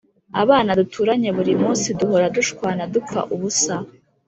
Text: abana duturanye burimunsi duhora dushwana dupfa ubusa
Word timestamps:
abana 0.41 0.71
duturanye 0.79 1.29
burimunsi 1.37 1.87
duhora 1.99 2.27
dushwana 2.37 2.83
dupfa 2.93 3.19
ubusa 3.33 3.75